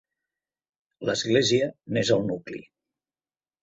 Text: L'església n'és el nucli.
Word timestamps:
L'església 1.11 1.71
n'és 1.97 2.15
el 2.19 2.29
nucli. 2.35 2.67